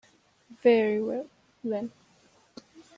Very 0.63 0.99
well, 0.99 1.27
then. 1.63 1.91